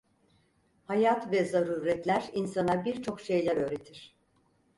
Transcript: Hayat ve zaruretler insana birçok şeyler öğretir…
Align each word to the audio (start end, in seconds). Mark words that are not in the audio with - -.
Hayat 0.85 1.31
ve 1.31 1.45
zaruretler 1.45 2.29
insana 2.33 2.85
birçok 2.85 3.21
şeyler 3.21 3.57
öğretir… 3.57 4.15